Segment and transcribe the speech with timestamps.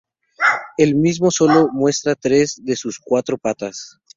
[0.79, 3.99] El mismo solo muestra tres de sus cuatro patas.